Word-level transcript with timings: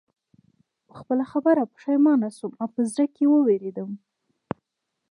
په 0.87 0.93
خپله 0.99 1.23
خبره 1.31 1.63
پښېمانه 1.75 2.29
شوم 2.37 2.51
او 2.61 2.67
په 2.73 2.81
زړه 2.91 3.05
کې 3.15 3.23
ووېرېدم 3.27 3.89